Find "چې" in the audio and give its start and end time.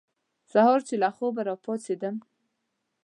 0.87-0.95